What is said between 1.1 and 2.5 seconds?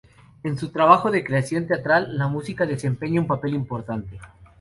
de creación teatral, la